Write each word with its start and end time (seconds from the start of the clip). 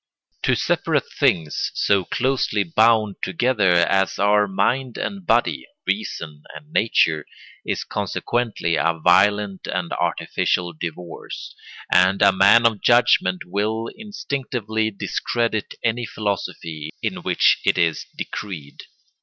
To 0.41 0.55
separate 0.55 1.11
things 1.19 1.69
so 1.75 2.05
closely 2.05 2.63
bound 2.63 3.17
together 3.21 3.69
as 3.73 4.17
are 4.17 4.47
mind 4.47 4.97
and 4.97 5.23
body, 5.27 5.67
reason 5.85 6.41
and 6.55 6.73
nature, 6.73 7.23
is 7.63 7.83
consequently 7.83 8.77
a 8.77 8.99
violent 8.99 9.67
and 9.67 9.93
artificial 9.93 10.73
divorce, 10.73 11.53
and 11.93 12.23
a 12.23 12.31
man 12.31 12.65
of 12.65 12.81
judgment 12.81 13.43
will 13.45 13.91
instinctively 13.95 14.89
discredit 14.89 15.75
any 15.83 16.07
philosophy 16.07 16.89
in 17.03 17.17
which 17.21 17.59
it 17.63 17.77
is 17.77 18.07
decreed. 18.17 18.81